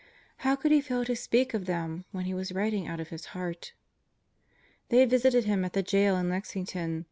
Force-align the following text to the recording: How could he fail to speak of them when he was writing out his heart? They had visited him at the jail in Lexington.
How 0.37 0.55
could 0.55 0.71
he 0.71 0.81
fail 0.81 1.05
to 1.05 1.15
speak 1.15 1.53
of 1.53 1.65
them 1.67 2.05
when 2.11 2.25
he 2.25 2.33
was 2.33 2.51
writing 2.51 2.87
out 2.87 2.97
his 2.97 3.25
heart? 3.37 3.73
They 4.89 4.97
had 5.01 5.11
visited 5.11 5.43
him 5.43 5.63
at 5.63 5.73
the 5.73 5.83
jail 5.83 6.15
in 6.15 6.27
Lexington. 6.27 6.99